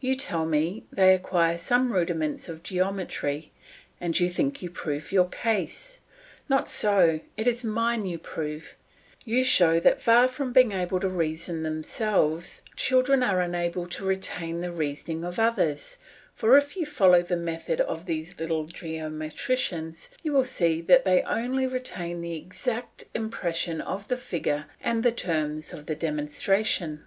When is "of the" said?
23.82-24.16, 25.74-25.94